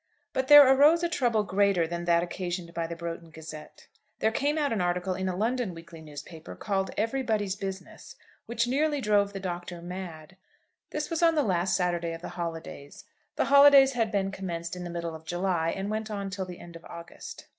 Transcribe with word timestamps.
BUT 0.33 0.47
there 0.47 0.67
arose 0.67 1.03
a 1.03 1.09
trouble 1.09 1.43
greater 1.43 1.85
than 1.85 2.05
that 2.05 2.23
occasioned 2.23 2.73
by 2.73 2.87
the 2.87 2.95
'Broughton 2.95 3.29
Gazette.' 3.29 3.85
There 4.17 4.31
came 4.31 4.57
out 4.57 4.73
an 4.73 4.81
article 4.81 5.13
in 5.13 5.29
a 5.29 5.35
London 5.35 5.75
weekly 5.75 6.01
newspaper, 6.01 6.55
called 6.55 6.89
'Everybody's 6.97 7.55
Business,' 7.55 8.15
which 8.47 8.65
nearly 8.67 8.99
drove 8.99 9.31
the 9.31 9.39
Doctor 9.39 9.79
mad. 9.79 10.37
This 10.89 11.11
was 11.11 11.21
on 11.21 11.35
the 11.35 11.43
last 11.43 11.77
Saturday 11.77 12.13
of 12.13 12.21
the 12.23 12.29
holidays. 12.29 13.03
The 13.35 13.45
holidays 13.53 13.93
had 13.93 14.11
been 14.11 14.31
commenced 14.31 14.75
in 14.75 14.85
the 14.85 14.89
middle 14.89 15.13
of 15.13 15.23
July, 15.23 15.69
and 15.69 15.91
went 15.91 16.09
on 16.09 16.31
till 16.31 16.45
the 16.47 16.59
end 16.59 16.75
of 16.75 16.83
August. 16.85 17.45